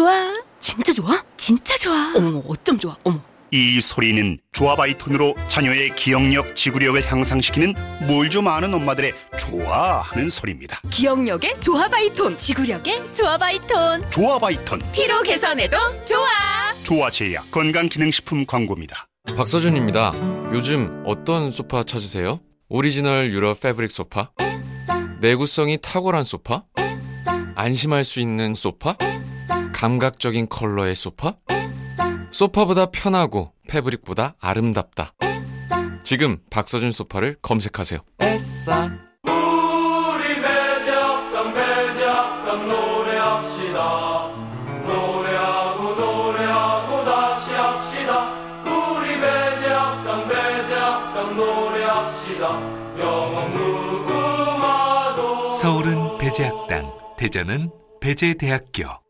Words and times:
좋아. 0.00 0.32
진짜 0.58 0.92
좋아? 0.94 1.22
진짜 1.36 1.76
좋아. 1.76 2.14
어머, 2.16 2.42
어쩜 2.48 2.78
좋아. 2.78 2.96
어머. 3.04 3.20
이 3.50 3.82
소리는 3.82 4.38
조아바이톤으로 4.52 5.34
자녀의 5.48 5.94
기억력, 5.94 6.56
지구력을 6.56 7.04
향상시키는 7.12 7.74
뭘 8.06 8.30
좀 8.30 8.48
아는 8.48 8.72
엄마들의 8.72 9.12
좋아하는 9.38 10.30
소리입니다. 10.30 10.80
기억력에 10.88 11.52
조아바이톤, 11.60 12.38
지구력에 12.38 13.12
조아바이톤, 13.12 14.10
조아바이톤, 14.10 14.80
피로 14.92 15.20
개선에도 15.22 15.76
좋아. 16.06 16.28
조아제약 16.82 17.50
건강기능식품 17.50 18.46
광고입니다. 18.46 19.06
박서준입니다. 19.36 20.14
요즘 20.54 21.02
어떤 21.04 21.50
소파 21.50 21.82
찾으세요? 21.82 22.40
오리지널 22.70 23.32
유럽 23.32 23.60
패브릭 23.60 23.90
소파? 23.90 24.30
내구성이 25.20 25.76
탁월한 25.82 26.24
소파? 26.24 26.62
안심할 27.54 28.06
수 28.06 28.20
있는 28.20 28.54
소파? 28.54 28.96
감각적인 29.80 30.50
컬러의 30.50 30.94
소파? 30.94 31.36
소파보다 32.30 32.90
편하고 32.90 33.54
패브릭보다 33.66 34.34
아름답다. 34.38 35.14
지금 36.02 36.36
박서준 36.50 36.92
소파를 36.92 37.38
검색하세요. 37.40 38.00
서울은 55.54 56.18
배재학당, 56.18 56.92
대전은 57.16 57.70
배재대학교. 58.02 59.09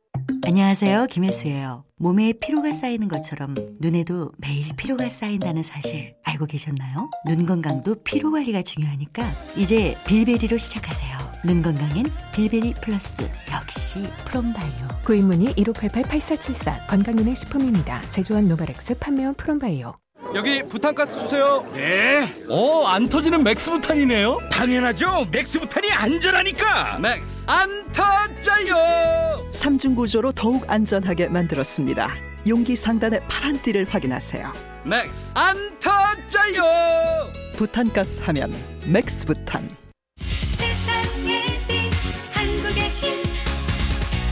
안녕하세요. 0.51 1.07
김혜수예요. 1.07 1.85
몸에 1.95 2.33
피로가 2.33 2.73
쌓이는 2.73 3.07
것처럼 3.07 3.55
눈에도 3.79 4.33
매일 4.39 4.75
피로가 4.75 5.09
쌓인다는 5.09 5.63
사실 5.63 6.17
알고 6.25 6.47
계셨나요? 6.47 7.09
눈 7.25 7.47
건강도 7.47 7.95
피로 8.03 8.33
관리가 8.33 8.63
중요하니까 8.63 9.23
이제 9.57 9.97
빌베리로 10.09 10.59
시작하세요. 10.59 11.19
눈 11.45 11.63
건강엔 11.63 12.07
빌베리 12.35 12.75
플러스 12.83 13.31
역시 13.53 14.03
프롬바이오. 14.25 14.89
구입문의 15.05 15.55
1588-8474 15.55 16.89
건강기능식품입니다. 16.89 18.03
제조원 18.09 18.49
노바렉스 18.49 18.99
판매원 18.99 19.35
프롬바이오. 19.35 19.95
여기 20.35 20.63
부탄가스 20.65 21.17
주세요. 21.17 21.65
네. 21.75 22.27
어, 22.49 22.87
안 22.87 23.09
터지는 23.09 23.45
맥스부탄이네요. 23.45 24.39
당연하죠. 24.51 25.29
맥스부탄이 25.31 25.93
안전하니까. 25.93 26.99
맥스 26.99 27.45
안 27.49 27.87
터져요. 27.93 29.50
삼중 29.61 29.95
구조로 29.95 30.33
더욱 30.33 30.65
안전하게 30.71 31.29
만들었습니다. 31.29 32.09
용기 32.49 32.75
상단의 32.75 33.21
파란 33.29 33.61
띠를 33.61 33.85
확인하세요. 33.87 34.51
맥스 34.85 35.35
안 35.35 35.55
터져요. 35.79 37.31
부탄가스 37.59 38.23
하면 38.23 38.51
맥스 38.87 39.27
부탄. 39.27 39.69
세상의 40.17 41.43
빛 41.69 41.91
한국의 42.33 42.89
힘 42.89 43.23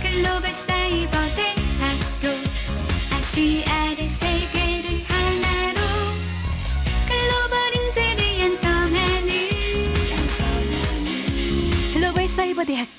글로벌 0.03 0.51
사이버 0.51 1.11
대학교 1.37 2.35
아시아 3.15 3.78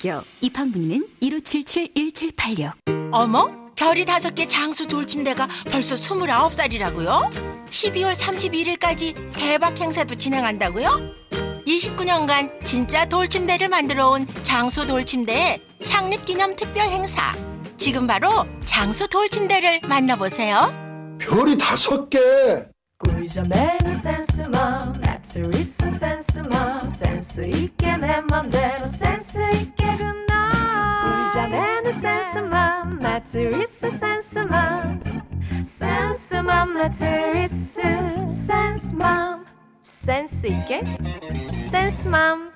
사이버 0.00 0.24
대학교 0.24 0.24
입학 0.40 0.68
문의는 0.68 1.06
1577-1786. 1.22 3.10
어머? 3.12 3.50
별이 3.76 4.04
다섯 4.04 4.34
개 4.34 4.46
장수 4.46 4.86
돌침대가 4.86 5.48
벌써 5.70 5.94
29살이라고요? 5.94 7.30
12월 7.70 8.14
31일까지 8.14 9.32
대박 9.32 9.78
행사도 9.78 10.14
진행한다고요? 10.16 10.98
29년간 11.66 12.64
진짜 12.64 13.04
돌침대를 13.06 13.68
만들어 13.68 14.10
온 14.10 14.26
장수 14.42 14.86
돌침대의 14.86 15.62
창립 15.82 16.24
기념 16.24 16.56
특별 16.56 16.90
행사. 16.90 17.32
지금 17.76 18.06
바로 18.06 18.46
장수 18.64 19.08
돌침대를 19.08 19.80
만나보세요. 19.88 20.72
별이 21.18 21.56
다섯 21.56 22.10
개. 22.10 22.18
꿀잠에는 22.98 23.92
센스맘 23.92 24.92
나트리스 25.00 25.88
센스맘 25.88 26.80
센스 26.80 27.40
있게 27.46 27.96
내 27.96 28.20
맘대로 28.20 28.86
센스 28.86 29.40
있게 29.54 29.79
굿나 30.00 31.26
꿀잠에는 31.32 31.92
센스맘 31.92 32.98
나트리스 33.00 33.90
센스맘 33.90 35.02
센스맘 35.62 36.72
나트리스 36.74 37.82
센스맘 38.26 39.44
센스 39.82 40.46
있게? 40.46 40.82
센스맘. 41.58 42.50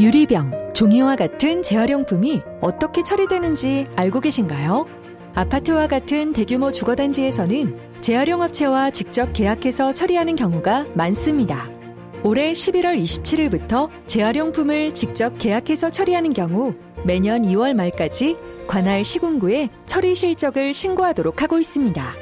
유리병, 0.00 0.72
종이와 0.74 1.14
같은 1.16 1.62
재활용품이 1.62 2.42
어떻게 2.60 3.02
처리되는지 3.02 3.86
알고 3.96 4.20
계신가요? 4.20 4.86
아파트와 5.34 5.86
같은 5.86 6.32
대규모 6.32 6.70
주거단지에서는 6.72 8.00
재활용 8.00 8.40
업체와 8.42 8.90
직접 8.90 9.32
계약해서 9.32 9.94
처리하는 9.94 10.34
경우가 10.34 10.86
많습니다. 10.94 11.75
올해 12.26 12.50
11월 12.50 13.00
27일부터 13.00 13.88
재활용품을 14.08 14.94
직접 14.94 15.38
계약해서 15.38 15.90
처리하는 15.90 16.32
경우 16.32 16.74
매년 17.04 17.42
2월 17.42 17.72
말까지 17.72 18.36
관할 18.66 19.04
시군구에 19.04 19.68
처리 19.86 20.16
실적을 20.16 20.74
신고하도록 20.74 21.40
하고 21.40 21.60
있습니다. 21.60 22.14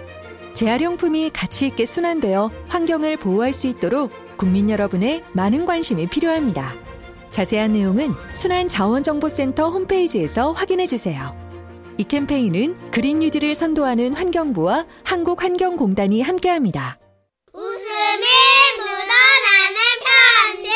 재활용품이 0.53 1.31
가치 1.31 1.69
있게 1.69 1.87
순환되어 1.87 2.51
환경을 2.69 3.17
보호할 3.17 3.55
수 3.55 3.67
있도록 3.67 4.11
국민 4.37 4.69
여러분의 4.69 5.25
많은 5.33 5.65
관심이 5.65 6.07
필요합니다. 6.07 6.75
자세한 7.31 7.73
내용은 7.73 8.13
순환자원정보센터 8.35 9.71
홈페이지에서 9.71 10.53
확인해 10.53 10.87
주세요. 10.87 11.35
이 11.97 12.05
캠페인은 12.05 12.91
그린 12.91 13.21
뉴딜을 13.21 13.55
선도하는 13.55 14.13
환경부와 14.13 14.85
한국환경공단이 15.05 16.21
함께합니다. 16.21 16.99
웃음이 17.55 18.27
묻어나는 18.79 19.79
편지. 20.05 20.71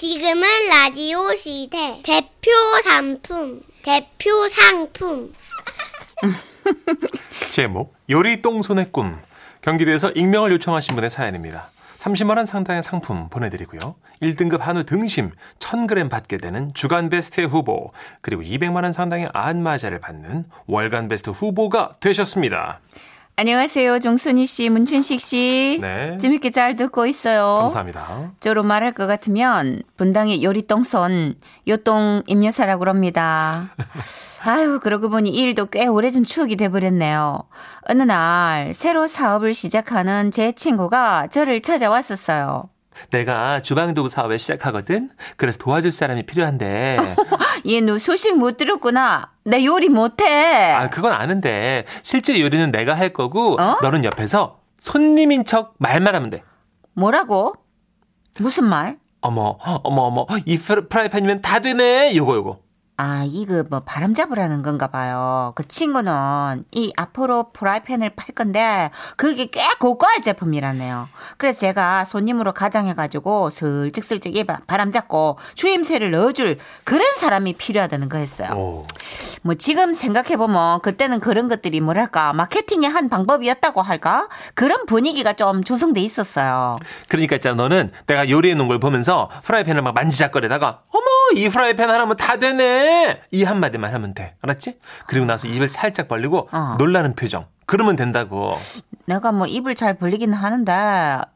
지금은 0.00 0.42
라디오 0.70 1.36
시대. 1.36 2.00
대표 2.02 2.50
상품. 2.84 3.60
대표 3.82 4.48
상품. 4.48 5.34
제목 7.52 7.94
요리 8.08 8.40
똥손의 8.40 8.92
꿈 8.92 9.20
경기도에서 9.60 10.10
익명을 10.12 10.52
요청하신 10.52 10.94
분의 10.94 11.10
사연입니다. 11.10 11.70
30만 11.98 12.38
원 12.38 12.46
상당의 12.46 12.82
상품 12.82 13.28
보내드리고요. 13.28 13.94
1등급 14.22 14.60
한우 14.60 14.84
등심 14.84 15.32
1000g 15.58 16.08
받게 16.08 16.38
되는 16.38 16.72
주간 16.72 17.10
베스트 17.10 17.42
후보 17.42 17.92
그리고 18.22 18.40
200만 18.40 18.84
원 18.84 18.94
상당의 18.94 19.28
안마자를 19.34 20.00
받는 20.00 20.46
월간 20.66 21.08
베스트 21.08 21.28
후보가 21.28 21.96
되셨습니다. 22.00 22.80
안녕하세요. 23.40 24.00
종순이 24.00 24.44
씨, 24.44 24.68
문춘식 24.68 25.18
씨. 25.18 25.78
네. 25.80 26.18
재밌게 26.18 26.50
잘 26.50 26.76
듣고 26.76 27.06
있어요. 27.06 27.60
감사합니다. 27.60 28.32
저로 28.38 28.62
말할 28.62 28.92
것 28.92 29.06
같으면 29.06 29.82
분당의 29.96 30.44
요리똥손 30.44 31.36
요똥 31.66 32.24
임여사라고 32.26 32.84
합니다. 32.86 33.70
아유, 34.44 34.78
그러고 34.82 35.08
보니 35.08 35.30
이 35.30 35.38
일도 35.38 35.70
꽤 35.70 35.86
오래전 35.86 36.22
추억이 36.22 36.56
돼버렸네요. 36.56 37.44
어느 37.88 38.02
날 38.02 38.74
새로 38.74 39.06
사업을 39.06 39.54
시작하는 39.54 40.30
제 40.30 40.52
친구가 40.52 41.28
저를 41.28 41.62
찾아왔었어요. 41.62 42.68
내가 43.10 43.60
주방도구 43.62 44.08
사업을 44.08 44.38
시작하거든. 44.38 45.10
그래서 45.36 45.58
도와줄 45.58 45.92
사람이 45.92 46.24
필요한데. 46.26 47.16
얘 47.68 47.80
너 47.80 47.98
소식 47.98 48.36
못 48.36 48.56
들었구나. 48.56 49.30
나 49.44 49.64
요리 49.64 49.88
못해. 49.88 50.72
아, 50.72 50.88
그건 50.90 51.12
아는데 51.12 51.84
실제 52.02 52.38
요리는 52.40 52.70
내가 52.70 52.94
할 52.94 53.12
거고 53.12 53.56
너는 53.82 54.04
옆에서 54.04 54.58
손님인 54.78 55.44
척 55.44 55.74
말만 55.78 56.14
하면 56.14 56.30
돼. 56.30 56.42
뭐라고? 56.94 57.54
무슨 58.38 58.64
말? 58.66 58.98
어머, 59.22 59.58
어머, 59.82 60.02
어머, 60.02 60.26
이 60.46 60.56
프라- 60.58 60.88
프라이팬이면 60.88 61.42
다 61.42 61.58
되네. 61.60 62.16
요거, 62.16 62.34
요거. 62.36 62.58
아, 63.02 63.24
이거 63.26 63.64
뭐 63.70 63.80
바람 63.80 64.12
잡으라는 64.12 64.60
건가 64.60 64.88
봐요. 64.88 65.52
그 65.54 65.66
친구는 65.66 66.64
이 66.72 66.92
앞으로 66.98 67.50
프라이팬을 67.54 68.10
팔 68.10 68.34
건데 68.34 68.90
그게 69.16 69.46
꽤 69.46 69.62
고가의 69.78 70.20
제품이라네요. 70.20 71.08
그래서 71.38 71.60
제가 71.60 72.04
손님으로 72.04 72.52
가장해가지고 72.52 73.48
슬쩍슬쩍 73.48 74.36
이 74.36 74.44
바- 74.44 74.58
바람 74.66 74.92
잡고 74.92 75.38
주임새를 75.54 76.10
넣어줄 76.10 76.58
그런 76.84 77.06
사람이 77.16 77.54
필요하다는 77.54 78.10
거였어요. 78.10 78.84
뭐 79.42 79.54
지금 79.54 79.94
생각해보면 79.94 80.82
그때는 80.82 81.20
그런 81.20 81.48
것들이 81.48 81.80
뭐랄까 81.80 82.34
마케팅의 82.34 82.90
한 82.90 83.08
방법이었다고 83.08 83.80
할까? 83.80 84.28
그런 84.52 84.84
분위기가 84.84 85.32
좀 85.32 85.64
조성돼 85.64 86.02
있었어요. 86.02 86.76
그러니까 87.08 87.36
있잖아, 87.36 87.54
너는 87.56 87.92
내가 88.06 88.28
요리해 88.28 88.54
놓은 88.56 88.68
걸 88.68 88.78
보면서 88.78 89.30
프라이팬을 89.44 89.80
막 89.80 89.94
만지작거리다가 89.94 90.80
이 91.34 91.48
프라이팬 91.48 91.88
하나면 91.90 92.16
다 92.16 92.36
되네. 92.36 93.20
이 93.30 93.44
한마디만 93.44 93.92
하면 93.94 94.14
돼. 94.14 94.36
알았지? 94.42 94.78
그리고 95.06 95.26
나서 95.26 95.48
입을 95.48 95.68
살짝 95.68 96.08
벌리고 96.08 96.48
어. 96.52 96.76
놀라는 96.78 97.14
표정. 97.14 97.46
그러면 97.66 97.96
된다고. 97.96 98.52
내가 99.06 99.32
뭐 99.32 99.46
입을 99.46 99.74
잘 99.74 99.94
벌리긴 99.96 100.32
하는데 100.32 100.72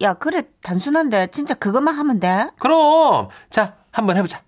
야 0.02 0.14
그래 0.14 0.42
단순한데 0.62 1.28
진짜 1.28 1.54
그것만 1.54 1.94
하면 1.94 2.20
돼? 2.20 2.48
그럼 2.58 3.28
자 3.50 3.74
한번 3.92 4.16
해보자. 4.16 4.40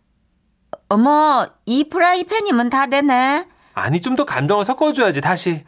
어머 0.89 1.47
이 1.67 1.89
프라이팬이면 1.89 2.71
다 2.71 2.87
되네. 2.87 3.47
아니 3.75 4.01
좀 4.01 4.17
더 4.17 4.25
감정을 4.25 4.65
섞어줘야지 4.65 5.21
다시. 5.21 5.65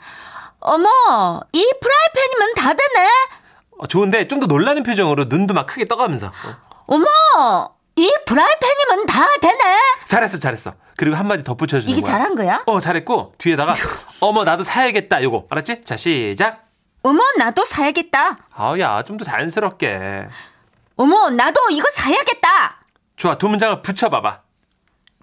어머 0.60 1.40
이 1.52 1.72
프라이팬이면 1.80 2.54
다 2.54 2.68
되네. 2.74 3.08
어, 3.78 3.86
좋은데 3.86 4.26
좀 4.28 4.40
더 4.40 4.46
놀라는 4.46 4.82
표정으로 4.82 5.24
눈도 5.26 5.54
막 5.54 5.66
크게 5.66 5.84
떠가면서. 5.86 6.26
어. 6.28 6.32
어머 6.86 7.06
이 7.98 8.12
프라이팬이면 8.26 9.06
다 9.06 9.24
되네. 9.40 9.78
잘했어 10.06 10.38
잘했어. 10.38 10.74
그리고 10.96 11.16
한마디 11.16 11.42
덧붙여주는 11.42 11.90
이게 11.92 12.00
거야. 12.00 12.12
잘한 12.12 12.34
거야? 12.36 12.62
어 12.66 12.78
잘했고 12.80 13.34
뒤에다가 13.38 13.72
어머 14.20 14.44
나도 14.44 14.62
사야겠다 14.62 15.22
요거 15.22 15.46
알았지? 15.50 15.82
자 15.84 15.96
시작. 15.96 16.64
어머 17.02 17.22
나도 17.38 17.64
사야겠다. 17.64 18.36
아야 18.54 19.02
좀 19.02 19.16
더 19.18 19.24
자연스럽게. 19.24 20.28
어머 20.96 21.30
나도 21.30 21.60
이거 21.70 21.88
사야겠다. 21.94 22.82
좋아 23.16 23.36
두 23.36 23.48
문장을 23.48 23.82
붙여봐봐. 23.82 24.42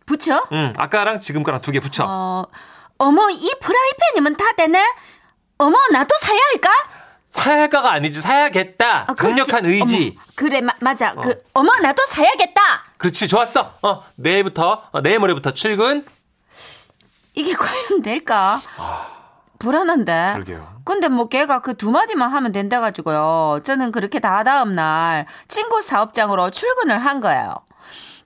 붙여? 0.05 0.43
응 0.51 0.73
아까랑 0.77 1.19
지금 1.21 1.43
거랑 1.43 1.61
두 1.61 1.71
개 1.71 1.79
붙여. 1.79 2.03
어 2.07 2.43
어머 2.97 3.29
이 3.29 3.51
프라이팬이면 3.61 4.35
다 4.37 4.51
되네. 4.57 4.85
어머 5.59 5.77
나도 5.91 6.13
사야 6.21 6.39
할까? 6.51 6.69
사야 7.35 7.61
할까가 7.61 7.91
아니지 7.91 8.21
사야겠다. 8.21 9.05
그렇지. 9.05 9.21
강력한 9.51 9.65
의지. 9.65 10.15
어머, 10.17 10.25
그래 10.35 10.61
마, 10.61 10.73
맞아. 10.79 11.13
그 11.15 11.37
어머 11.53 11.69
나도 11.81 12.05
사야겠다. 12.07 12.61
그렇지 12.97 13.27
좋았어. 13.27 13.73
어 13.81 14.03
내일부터 14.15 14.83
어, 14.91 15.01
내일 15.01 15.19
모레부터 15.19 15.51
출근. 15.51 16.05
이게 17.33 17.53
과연 17.53 18.01
될까? 18.01 18.59
불안한데. 19.59 20.31
그러게요. 20.35 20.75
근데 20.85 21.07
뭐 21.09 21.27
걔가 21.27 21.59
그 21.59 21.73
두 21.73 21.91
마디만 21.91 22.31
하면 22.31 22.51
된다 22.51 22.79
가지고요. 22.79 23.59
저는 23.63 23.91
그렇게 23.91 24.19
다 24.19 24.43
다음 24.43 24.75
날 24.75 25.25
친구 25.47 25.81
사업장으로 25.81 26.51
출근을 26.51 26.97
한 26.99 27.19
거예요. 27.19 27.55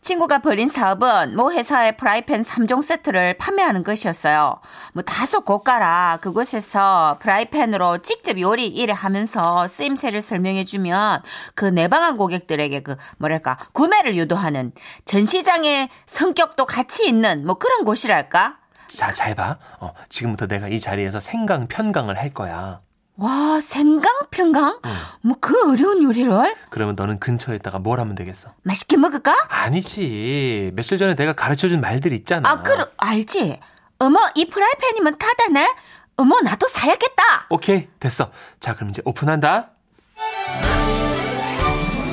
친구가 0.01 0.40
벌인 0.40 0.68
사업은 0.69 1.36
뭐 1.36 1.51
회사의 1.51 1.98
프라이팬 1.98 2.42
3종 2.42 2.81
세트를 2.81 3.36
판매하는 3.38 3.84
것이었어요. 3.84 4.60
뭐 4.94 5.04
다소 5.04 5.42
고가라 5.42 6.19
그곳에서 6.22 7.18
프라이팬으로 7.22 8.00
직접 8.00 8.40
요리 8.40 8.68
일을 8.68 8.94
하면서 8.94 9.68
쓰임새를 9.68 10.22
설명해 10.22 10.63
주면 10.66 11.22
그 11.54 11.66
내방한 11.66 12.18
고객들에게 12.18 12.81
그 12.81 12.96
뭐랄까 13.18 13.57
구매를 13.74 14.16
유도하는 14.16 14.72
전시장의 15.06 15.90
성격도 16.07 16.66
같이 16.66 17.07
있는 17.07 17.45
뭐 17.45 17.56
그런 17.56 17.84
곳이랄까? 17.84 18.57
자 18.88 19.13
잘 19.13 19.36
봐. 19.36 19.57
어 19.80 19.92
지금부터 20.10 20.48
내가 20.48 20.68
이 20.69 20.80
자리에서 20.80 21.19
생강 21.19 21.68
편강을 21.68 22.18
할 22.18 22.30
거야. 22.34 22.80
와 23.19 23.60
생강 23.62 24.13
평강? 24.31 24.80
뭐그 25.21 25.71
어려운 25.71 26.01
요리를 26.04 26.56
그러면 26.69 26.95
너는 26.95 27.19
근처에 27.19 27.57
있다가 27.57 27.77
뭘 27.77 28.00
하면 28.00 28.16
되겠어? 28.16 28.54
맛있게 28.63 28.95
먹을까? 28.95 29.36
아니지. 29.50 30.71
며칠 30.74 30.98
전에 30.98 31.16
내가 31.16 31.33
가르쳐준 31.33 31.81
말들 31.81 32.13
있잖아. 32.13 32.50
아, 32.50 32.62
그럼 32.62 32.88
알지. 32.95 33.60
어머, 34.00 34.19
이 34.36 34.45
프라이팬이면 34.45 35.18
타다네. 35.18 35.68
어머, 36.16 36.39
나도 36.42 36.68
사야겠다. 36.69 37.48
오케이 37.50 37.89
됐어. 38.00 38.31
자 38.62 38.74
그럼 38.74 38.92
이제 38.92 39.01
오픈한다. 39.04 39.68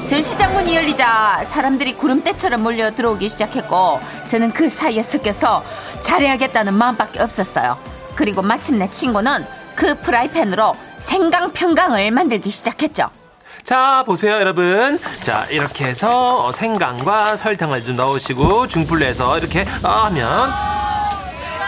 전시장 0.09 0.55
문이 0.55 0.75
열리자 0.75 1.43
사람들이 1.45 1.95
구름대처럼 1.95 2.63
몰려 2.63 2.93
들어오기 2.95 3.29
시작했고 3.29 4.01
저는 4.27 4.53
그 4.53 4.69
사이에 4.69 5.03
섞여서 5.03 5.65
잘해야겠다는 6.01 6.75
마음밖에 6.75 7.21
없었어요. 7.21 7.79
그리고 8.15 8.43
마침내 8.43 8.89
친구는 8.89 9.45
그 9.77 9.95
프라이팬으로 10.01 10.75
생강 10.99 11.53
평강을 11.53 12.11
만들기 12.11 12.51
시작했죠. 12.51 13.09
자 13.63 14.03
보세요 14.07 14.35
여러분. 14.35 14.99
자 15.21 15.47
이렇게 15.51 15.85
해서 15.85 16.47
어, 16.47 16.53
생강과 16.53 17.37
설탕을 17.37 17.85
좀 17.85 17.97
넣으시고 17.97 18.67
중불로 18.69 19.05
해서 19.05 19.39
이렇게 19.39 19.65
하면 19.83 20.51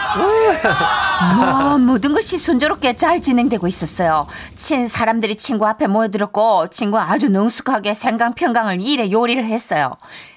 뭐 1.37 1.77
모든 1.77 2.13
것이 2.13 2.37
순조롭게 2.37 2.93
잘 2.93 3.21
진행되고 3.21 3.67
있었어요. 3.67 4.25
친 4.55 4.87
사람들이 4.87 5.35
친구 5.35 5.67
앞에 5.67 5.87
모여들었고 5.87 6.67
친구 6.69 6.97
아주 6.97 7.29
능숙하게 7.29 7.93
생강 7.93 8.33
평강을 8.33 8.81
일에 8.81 9.11
요리를 9.11 9.45
했어요. 9.45 9.91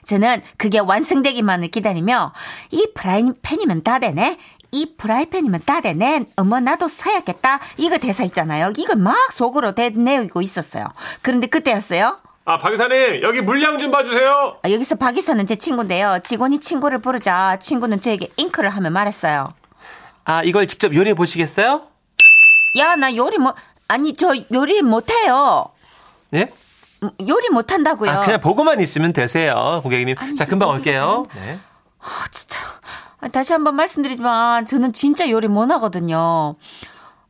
저는 0.04 0.42
그게 0.58 0.78
완성되기만을 0.78 1.68
기다리며 1.68 2.32
이 2.70 2.88
프라이팬이면 2.94 3.82
다 3.82 3.98
되네. 3.98 4.36
이 4.72 4.94
프라이팬이면 4.96 5.62
다 5.66 5.80
되네. 5.80 6.26
어머 6.36 6.58
나도 6.60 6.88
사야겠다. 6.88 7.60
이거 7.76 7.98
대사 7.98 8.24
있잖아요. 8.24 8.72
이걸 8.76 8.96
막 8.96 9.16
속으로 9.32 9.72
대내고 9.72 10.40
있었어요. 10.42 10.86
그런데 11.20 11.46
그때였어요. 11.46 12.18
아 12.44 12.58
박 12.58 12.72
이사님 12.72 13.22
여기 13.22 13.40
물량 13.40 13.78
좀 13.78 13.90
봐주세요. 13.92 14.58
아, 14.62 14.70
여기서 14.70 14.96
박 14.96 15.16
이사는 15.16 15.46
제 15.46 15.54
친구인데요. 15.54 16.18
직원이 16.24 16.58
친구를 16.58 16.98
부르자 17.00 17.58
친구는 17.60 18.00
저에게 18.00 18.28
잉크를 18.36 18.70
하며 18.70 18.90
말했어요. 18.90 19.46
아 20.24 20.42
이걸 20.42 20.66
직접 20.66 20.94
요리해 20.94 21.14
보시겠어요? 21.14 21.82
야, 22.78 22.96
나 22.96 23.14
요리 23.14 23.36
뭐, 23.38 23.54
아니, 23.86 24.14
저 24.14 24.32
요리 24.52 24.80
못해요. 24.80 25.66
예? 26.32 26.50
음, 27.02 27.10
요리 27.28 27.50
못한다고요. 27.50 28.10
아 28.10 28.20
그냥 28.22 28.40
보고만 28.40 28.80
있으면 28.80 29.12
되세요 29.12 29.80
고객님. 29.82 30.16
자 30.36 30.46
금방 30.46 30.70
올게요. 30.70 31.26
네. 31.34 31.58
아, 32.00 32.24
진짜. 32.30 32.61
아, 33.22 33.28
다시 33.28 33.52
한번 33.52 33.76
말씀드리지만, 33.76 34.66
저는 34.66 34.92
진짜 34.92 35.30
요리 35.30 35.46
못 35.48 35.70
하거든요. 35.70 36.56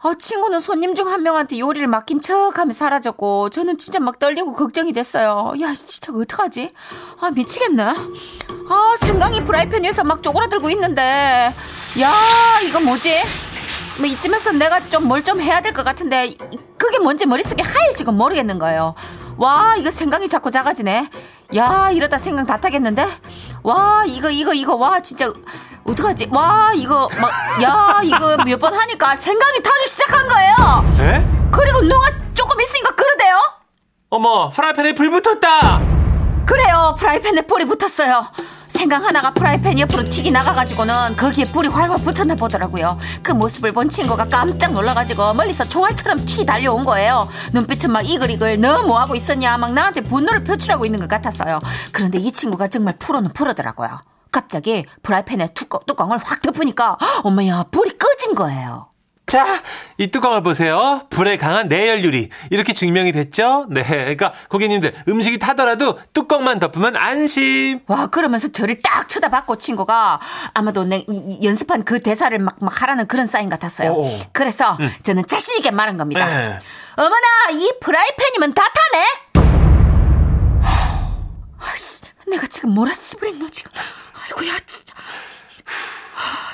아, 0.04 0.14
친구는 0.18 0.58
손님 0.60 0.94
중 0.94 1.06
한 1.06 1.22
명한테 1.22 1.58
요리를 1.58 1.86
맡긴 1.86 2.20
척 2.22 2.58
하며 2.58 2.72
사라졌고, 2.72 3.50
저는 3.50 3.76
진짜 3.76 4.00
막 4.00 4.18
떨리고 4.18 4.54
걱정이 4.54 4.92
됐어요. 4.94 5.52
야, 5.60 5.74
진짜 5.74 6.12
어떡하지? 6.12 6.72
아, 7.20 7.30
미치겠네. 7.30 7.82
아, 7.84 8.94
생강이 9.00 9.44
프라이팬 9.44 9.84
위에서 9.84 10.02
막 10.02 10.22
쪼그라들고 10.22 10.70
있는데, 10.70 11.02
야, 12.00 12.12
이거 12.66 12.80
뭐지? 12.80 13.12
뭐 13.98 14.06
이쯤에서 14.06 14.52
내가 14.52 14.80
좀 14.88 15.02
뭘 15.04 15.22
좀 15.22 15.40
해야 15.42 15.60
될 15.60 15.74
것 15.74 15.84
같은데 15.84 16.28
이- 16.28 16.38
그게 16.78 16.98
뭔지 16.98 17.26
머릿속에 17.26 17.62
하얘지고 17.62 18.12
모르겠는 18.12 18.58
거예요. 18.58 18.94
와 19.36 19.76
이거 19.76 19.90
생강이 19.90 20.30
자꾸 20.30 20.50
작아지네. 20.50 21.08
야 21.56 21.90
이러다 21.92 22.18
생강 22.18 22.46
다 22.46 22.56
타겠는데. 22.56 23.06
와 23.62 24.04
이거 24.08 24.30
이거 24.30 24.54
이거 24.54 24.76
와 24.76 25.00
진짜 25.00 25.30
어떡하지? 25.84 26.28
와 26.30 26.72
이거 26.74 27.08
막 27.20 27.30
야 27.62 28.00
이거 28.02 28.36
몇 28.44 28.58
번 28.58 28.74
하니까 28.74 29.16
생강이 29.16 29.62
타기 29.62 29.86
시작한 29.88 30.28
거예요. 30.28 30.54
에? 31.00 31.50
그리고 31.50 31.80
누가 31.82 32.06
조금 32.34 32.60
있으니까 32.60 32.94
그러대요. 32.94 33.36
어머 34.10 34.48
프라이팬에 34.50 34.94
불 34.94 35.10
붙었다. 35.10 35.80
그래요 36.46 36.94
프라이팬에 36.98 37.42
불이 37.42 37.64
붙었어요. 37.66 38.26
생강 38.68 39.04
하나가 39.04 39.32
프라이팬 39.32 39.78
옆으로 39.80 40.04
튀기 40.04 40.30
나가가지고는 40.30 41.16
거기에 41.16 41.44
불이 41.44 41.68
활활 41.68 41.98
붙었나 41.98 42.34
보더라고요. 42.36 42.98
그 43.22 43.32
모습을 43.32 43.72
본 43.72 43.88
친구가 43.88 44.26
깜짝 44.28 44.72
놀라가지고 44.72 45.34
멀리서 45.34 45.64
총알처럼 45.64 46.16
튀 46.24 46.44
달려온 46.46 46.84
거예요. 46.84 47.28
눈빛은 47.52 47.92
막 47.92 48.00
이글이글 48.08 48.60
너 48.60 48.82
뭐하고 48.82 49.14
있었냐 49.14 49.58
막 49.58 49.72
나한테 49.72 50.00
분노를 50.02 50.42
표출하고 50.44 50.86
있는 50.86 51.00
것 51.00 51.08
같았어요. 51.08 51.58
그런데 51.92 52.18
이 52.18 52.32
친구가 52.32 52.68
정말 52.68 52.94
프로는 52.98 53.32
프로더라고요. 53.34 54.00
갑자기 54.42 54.84
프라이팬에 55.02 55.48
뚜껑, 55.54 55.80
뚜껑을 55.86 56.18
확 56.24 56.42
덮으니까 56.42 56.96
어머야 57.22 57.66
불이 57.70 57.98
꺼진 57.98 58.34
거예요. 58.34 58.88
자, 59.24 59.62
이 59.98 60.08
뚜껑을 60.08 60.42
보세요. 60.42 61.02
불에 61.08 61.38
강한 61.38 61.68
내열 61.68 62.04
유리. 62.04 62.28
이렇게 62.50 62.72
증명이 62.74 63.12
됐죠? 63.12 63.66
네. 63.70 63.82
그러니까 63.86 64.32
고객님들 64.50 64.94
음식이 65.08 65.38
타더라도 65.38 65.98
뚜껑만 66.12 66.58
덮으면 66.58 66.96
안심. 66.96 67.80
와 67.86 68.08
그러면서 68.08 68.48
저를 68.48 68.82
딱 68.82 69.08
쳐다봤고 69.08 69.56
친구가 69.56 70.20
아마도 70.54 70.84
내 70.84 71.04
이- 71.08 71.24
이 71.40 71.46
연습한 71.46 71.84
그 71.84 72.00
대사를 72.00 72.36
막, 72.40 72.56
막 72.60 72.82
하라는 72.82 73.06
그런 73.06 73.26
사인 73.26 73.48
같았어요. 73.48 73.92
오. 73.92 74.18
그래서 74.32 74.76
음. 74.80 74.90
저는 75.02 75.26
자신 75.26 75.56
있게 75.58 75.70
말한 75.70 75.96
겁니다. 75.96 76.26
네. 76.26 76.58
어머나 76.96 77.26
이 77.52 77.72
프라이팬이면 77.80 78.52
다 78.54 78.62
타네. 79.32 79.42
아씨 81.72 82.02
내가 82.28 82.46
지금 82.48 82.70
뭐라 82.70 82.92
씹으랬노 82.92 83.48
지금. 83.50 83.70
아이고야 84.32 84.58
진짜. 84.66 84.94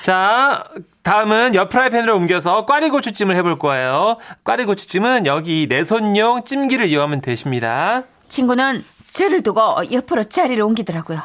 자, 0.03 0.65
다음은 1.03 1.55
옆 1.55 1.69
프라이팬으로 1.69 2.17
옮겨서 2.17 2.67
꽈리고추찜을 2.67 3.37
해볼 3.37 3.59
거예요. 3.59 4.17
꽈리고추찜은 4.45 5.27
여기 5.27 5.67
내 5.69 5.85
손용 5.85 6.45
찜기를 6.45 6.87
이용하면 6.87 7.21
되십니다. 7.21 8.05
친구는 8.29 8.85
저를 9.11 9.43
두고 9.43 9.93
옆으로 9.93 10.25
자리를 10.25 10.63
옮기더라고요. 10.63 11.21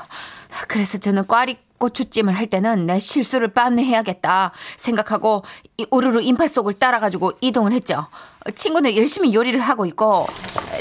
그래서 0.67 0.97
저는 0.97 1.27
꽈리 1.27 1.57
고추찜을 1.83 2.37
할 2.37 2.47
때는 2.47 2.85
내 2.85 2.97
실수를 2.97 3.49
빤해야겠다 3.49 4.53
생각하고 4.77 5.43
이 5.77 5.85
우르르 5.91 6.21
인파 6.21 6.47
속을 6.47 6.75
따라가지고 6.75 7.33
이동을 7.41 7.73
했죠. 7.73 8.07
친구는 8.55 8.95
열심히 8.95 9.33
요리를 9.33 9.59
하고 9.59 9.85
있고 9.85 10.25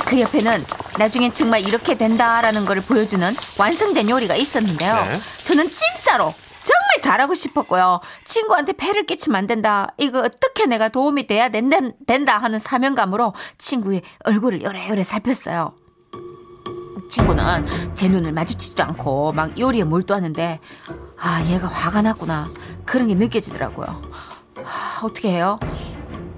그 0.04 0.20
옆에는 0.20 0.64
나중엔 0.98 1.32
정말 1.32 1.66
이렇게 1.66 1.96
된다라는 1.96 2.66
걸 2.66 2.80
보여주는 2.80 3.34
완성된 3.58 4.10
요리가 4.10 4.36
있었는데요. 4.36 4.94
네. 4.94 5.18
저는 5.42 5.68
진짜로 5.72 6.32
정말 6.62 7.02
잘하고 7.02 7.34
싶었고요. 7.34 8.00
친구한테 8.24 8.72
폐를 8.72 9.04
끼치면 9.04 9.36
안 9.36 9.46
된다. 9.48 9.88
이거 9.98 10.20
어떻게 10.20 10.66
내가 10.66 10.88
도움이 10.88 11.26
돼야 11.26 11.48
된다, 11.48 11.78
된다 12.06 12.38
하는 12.38 12.60
사명감으로 12.60 13.34
친구의 13.58 14.02
얼굴을 14.24 14.62
요래요래 14.62 15.02
살폈어요. 15.02 15.81
친구는 17.12 17.66
제 17.94 18.08
눈을 18.08 18.32
마주치지도 18.32 18.82
않고 18.84 19.32
막 19.32 19.58
요리에 19.58 19.84
몰두하는데 19.84 20.60
아 21.20 21.44
얘가 21.44 21.68
화가 21.68 22.00
났구나 22.00 22.50
그런 22.86 23.08
게 23.08 23.14
느껴지더라고요. 23.14 23.86
아, 24.64 25.00
어떻게 25.04 25.28
해요? 25.30 25.60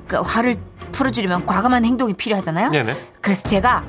그 0.08 0.16
화를 0.16 0.56
풀어주려면 0.90 1.46
과감한 1.46 1.84
행동이 1.84 2.14
필요하잖아요. 2.14 2.70
네네. 2.70 3.12
그래서 3.20 3.48
제가 3.48 3.84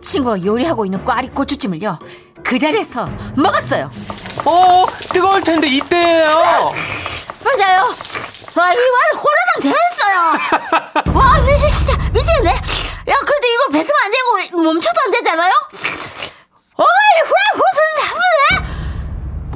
친구가 0.00 0.44
요리하고 0.44 0.84
있는 0.84 1.02
꽈리 1.02 1.28
고추찜을요 1.28 1.98
그 2.44 2.60
자리에서 2.60 3.08
먹었어요. 3.36 3.90
어, 4.44 4.86
뜨거울 5.12 5.42
텐데 5.42 5.66
이때예요. 5.66 6.72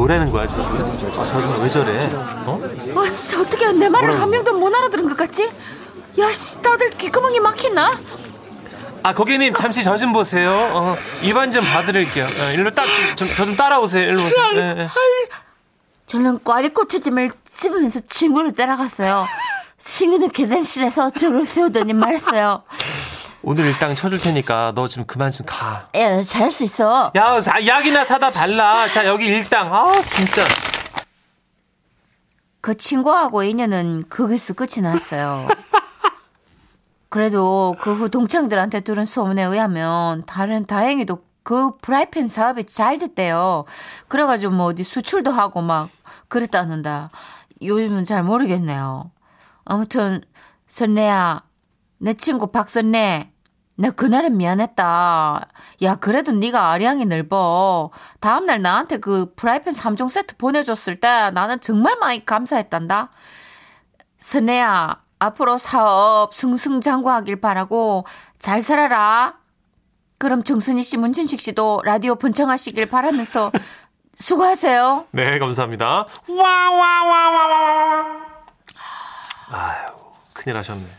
뭐라는 0.08 0.32
거야, 0.32 0.46
저? 0.46 0.56
아, 0.56 1.24
저왜 1.26 1.68
저래? 1.68 2.10
어? 2.46 2.58
와 2.94 3.12
진짜 3.12 3.42
어떻게 3.42 3.70
내 3.72 3.90
말을 3.90 4.06
뭐라고? 4.08 4.22
한 4.22 4.30
명도 4.30 4.54
못 4.54 4.74
알아들은 4.74 5.06
것 5.06 5.14
같지? 5.18 5.52
야씨 6.18 6.62
다들 6.62 6.88
귓구멍이 6.90 7.40
막혔나? 7.40 7.98
아, 9.02 9.14
고객님, 9.14 9.52
잠시 9.52 9.84
저 9.84 9.96
좀 9.98 10.14
보세요. 10.14 10.50
어, 10.72 10.96
입안 11.22 11.52
좀 11.52 11.62
봐드릴게요. 11.62 12.24
어, 12.24 12.50
일로 12.52 12.70
딱, 12.74 12.86
좀, 13.16 13.28
저좀 13.28 13.54
따라오세요. 13.56 14.08
일로 14.08 14.24
오세요. 14.24 14.36
예, 14.54 14.74
예. 14.78 14.88
저는 16.06 16.42
꽈리고추찜을 16.42 17.30
씹으면서 17.52 18.00
친구를 18.08 18.54
따라갔어요. 18.54 19.26
친구는 19.76 20.30
계단실에서 20.30 21.10
저를 21.10 21.46
세우더니 21.46 21.92
말했어요. 21.92 22.62
오늘 23.42 23.66
일당 23.66 23.95
쳐줄 23.95 24.18
테니까 24.18 24.73
너좀 24.75 25.04
그만 25.07 25.30
좀 25.30 25.47
가. 25.47 25.88
야, 25.97 26.23
잘할 26.23 26.50
수 26.50 26.64
있어. 26.64 27.12
야, 27.14 27.40
사- 27.40 27.64
약이나 27.64 28.04
사다 28.04 28.30
발라. 28.30 28.90
자, 28.90 29.07
여기 29.07 29.26
일당. 29.26 29.73
아, 29.75 29.85
진짜. 30.02 30.42
그 32.61 32.76
친구하고 32.76 33.42
인연은 33.45 34.07
거기서 34.09 34.54
끝이 34.54 34.83
났어요. 34.83 35.47
그래도 37.09 37.75
그 37.80 37.95
후 37.95 38.09
동창들한테 38.11 38.80
들은 38.80 39.04
소문에 39.04 39.42
의하면 39.42 40.25
다른 40.26 40.66
다행히도 40.66 41.23
그 41.42 41.78
프라이팬 41.78 42.26
사업이 42.26 42.64
잘 42.66 42.99
됐대요. 42.99 43.64
그래가지고 44.09 44.52
뭐 44.52 44.66
어디 44.66 44.85
수출도 44.85 45.30
하고 45.30 45.62
막 45.62 45.88
그랬다는다. 46.26 47.09
요즘은 47.62 48.04
잘 48.04 48.23
모르겠네요. 48.23 49.11
아무튼 49.64 50.21
선래야 50.66 51.42
내 51.98 52.14
친구 52.14 52.48
박선래 52.48 53.32
나 53.80 53.90
그날은 53.90 54.36
미안했다. 54.36 55.46
야 55.82 55.94
그래도 55.96 56.32
네가 56.32 56.70
아량이 56.72 57.06
넓어. 57.06 57.90
다음날 58.18 58.60
나한테 58.60 58.96
그 58.98 59.32
프라이팬 59.36 59.72
3종 59.72 60.08
세트 60.08 60.36
보내줬을 60.36 60.96
때 60.96 61.30
나는 61.30 61.60
정말 61.60 61.96
많이 62.00 62.24
감사했단다. 62.24 63.10
선래야 64.18 65.00
앞으로 65.20 65.58
사업 65.58 66.34
승승장구하길 66.34 67.40
바라고 67.40 68.04
잘 68.40 68.62
살아라. 68.62 69.36
그럼 70.18 70.42
정순희 70.42 70.82
씨, 70.82 70.96
문춘식 70.96 71.40
씨도 71.40 71.82
라디오 71.84 72.16
번창하시길 72.16 72.86
바라면서 72.86 73.52
수고하세요. 74.16 75.06
네, 75.12 75.38
감사합니다. 75.38 76.06
와와와와와와. 76.28 78.04
아유, 79.50 79.86
큰일 80.32 80.56
하셨네. 80.56 80.97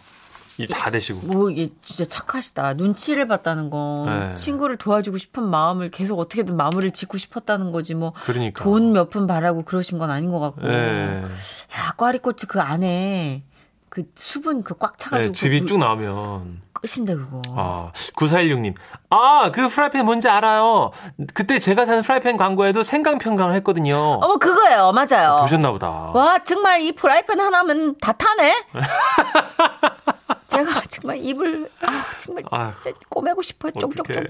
이다 0.60 0.92
되시고. 0.92 1.26
뭐 1.28 1.50
이게 1.50 1.70
진짜 1.84 2.06
착하시다. 2.06 2.74
눈치를 2.76 3.28
봤다는 3.28 3.70
건 3.70 4.06
네. 4.32 4.36
친구를 4.36 4.78
도와주고 4.78 5.18
싶은 5.18 5.44
마음을 5.44 5.90
계속 5.90 6.20
어떻게든 6.20 6.56
마무리를 6.58 6.92
짓고 6.92 7.18
싶었다는 7.18 7.72
거지 7.72 7.96
뭐 7.96 8.14
그러니까. 8.26 8.64
돈 8.64 8.92
몇 8.94 9.10
푼 9.10 9.26
바라고 9.26 9.64
그러신 9.64 9.98
건 9.98 10.10
아닌 10.12 10.32
것 10.32 10.40
같고. 10.40 10.68
네. 10.68 11.24
야 11.24 11.94
꽈리고추 11.98 12.48
그 12.48 12.60
안에 12.62 13.44
그 13.90 14.04
수분 14.16 14.64
그 14.64 14.76
꽉 14.78 14.98
차가지고 14.98 15.32
네, 15.32 15.34
즙이 15.34 15.62
그쭉 15.62 15.80
나오면. 15.80 16.62
끝인데 16.74 17.14
그거. 17.16 17.42
아, 17.58 17.92
9416님. 18.16 18.74
아, 19.10 19.52
그 19.54 19.68
프라이팬 19.68 20.06
뭔지 20.06 20.30
알아요. 20.30 20.92
그때 21.34 21.60
제가 21.60 21.86
산 21.86 22.02
프라이팬 22.04 22.38
광고에도 22.38 22.84
생강평강을 22.84 23.54
했거든요. 23.56 23.98
어머 23.98 24.38
그거예요, 24.38 24.94
맞아요. 24.94 25.42
보셨나 25.42 25.72
보다. 25.72 25.90
와 25.90 26.38
정말 26.46 26.80
이 26.82 26.94
프라이팬 26.94 27.38
하나면 27.40 27.98
다 28.00 28.14
타네. 28.14 28.64
제가 30.50 30.82
정말 30.90 31.18
입을 31.18 31.70
아 31.82 32.04
정말 32.20 32.44
아유, 32.52 32.72
꼬매고 33.10 33.42
싶어요. 33.42 33.72
쪽쪽쪽. 33.80 34.24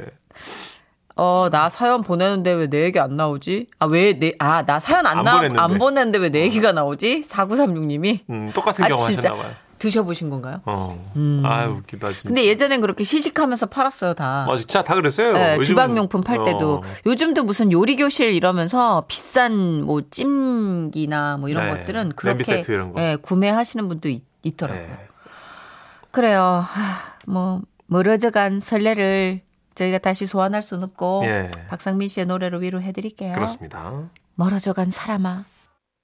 어, 1.15 1.49
나 1.51 1.67
사연 1.69 2.01
보내는데 2.01 2.51
왜 2.53 2.67
내 2.69 2.83
얘기 2.83 2.97
안 2.99 3.17
나오지? 3.17 3.67
아, 3.79 3.88
왜 3.88 4.13
내, 4.17 4.31
아, 4.39 4.65
나 4.65 4.79
사연 4.79 5.05
안, 5.05 5.17
안 5.19 5.23
나, 5.25 5.35
보냈는데. 5.38 5.61
안 5.61 5.77
보냈는데 5.77 6.17
왜 6.19 6.29
내 6.29 6.41
얘기가 6.43 6.71
나오지? 6.71 7.23
4936님이. 7.27 8.19
음, 8.29 8.51
똑같은 8.53 8.85
경우 8.88 9.03
하셨나 9.03 9.33
봐요. 9.35 9.51
드셔보신 9.79 10.29
건가요? 10.29 10.61
어. 10.65 11.11
음. 11.15 11.41
아유, 11.45 11.71
웃기다, 11.71 12.11
진짜. 12.11 12.27
근데 12.29 12.45
예전엔 12.45 12.79
그렇게 12.81 13.03
시식하면서 13.03 13.65
팔았어요, 13.67 14.13
다. 14.13 14.45
아, 14.49 14.55
진짜 14.57 14.81
다 14.83 14.93
그랬어요. 14.95 15.33
네, 15.33 15.57
요즘은- 15.57 15.65
주방용품 15.65 16.21
팔 16.21 16.43
때도 16.43 16.75
어. 16.75 16.81
요즘도 17.05 17.43
무슨 17.43 17.71
요리교실 17.71 18.33
이러면서 18.33 19.03
비싼 19.09 19.83
뭐 19.83 20.01
찜기나 20.09 21.38
뭐 21.38 21.49
이런 21.49 21.67
네, 21.67 21.77
것들은 21.79 22.01
냄비 22.03 22.15
그렇게 22.15 22.43
세트 22.43 22.71
이런 22.71 22.93
거. 22.93 23.01
예, 23.01 23.17
구매하시는 23.21 23.88
분도 23.89 24.07
있, 24.09 24.23
있더라고요. 24.43 24.88
네. 24.88 25.07
그래요. 26.12 26.63
하, 26.66 27.16
뭐 27.25 27.62
멀어져간 27.88 28.60
설레를 28.60 29.42
저희가 29.75 29.98
다시 30.00 30.25
소환할 30.25 30.62
수는 30.62 30.84
없고 30.86 31.22
예. 31.25 31.50
박상민 31.70 32.10
씨의 32.10 32.25
노래로 32.25 32.60
위로해 32.60 32.92
드릴게요. 32.92 33.34
그렇습니다. 33.34 34.10
멀어져간 34.36 34.92
사람아. 34.92 35.46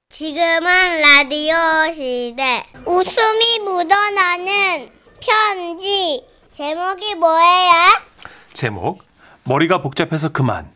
지금은 0.09 1.01
라디오 1.01 1.55
시대. 1.93 2.63
웃음이 2.85 3.59
묻어나는 3.65 4.91
편지. 5.19 6.25
제목이 6.51 7.15
뭐예요? 7.15 7.71
제목 8.53 9.03
머리가 9.43 9.81
복잡해서 9.81 10.29
그만 10.29 10.71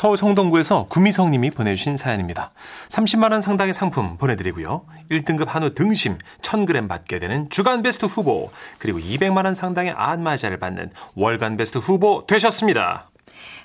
서울 0.00 0.16
성동구에서 0.16 0.86
구미성 0.88 1.30
님이 1.30 1.50
보내주신 1.50 1.98
사연입니다. 1.98 2.52
30만 2.88 3.32
원 3.32 3.42
상당의 3.42 3.74
상품 3.74 4.16
보내드리고요. 4.16 4.86
1등급 5.10 5.48
한우 5.48 5.74
등심 5.74 6.16
1000g 6.40 6.88
받게 6.88 7.18
되는 7.18 7.50
주간 7.50 7.82
베스트 7.82 8.06
후보 8.06 8.50
그리고 8.78 8.98
200만 8.98 9.44
원 9.44 9.54
상당의 9.54 9.92
안마자를 9.94 10.58
받는 10.58 10.90
월간 11.16 11.58
베스트 11.58 11.76
후보 11.76 12.24
되셨습니다. 12.26 13.10